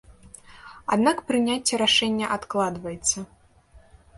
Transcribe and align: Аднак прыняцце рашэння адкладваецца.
Аднак 0.95 1.17
прыняцце 1.27 1.73
рашэння 1.83 2.33
адкладваецца. 2.37 3.17